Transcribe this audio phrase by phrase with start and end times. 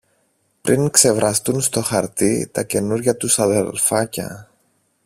[0.61, 4.49] πριν ξεβραστούν στο χαρτί τα καινούρια τους αδελφάκια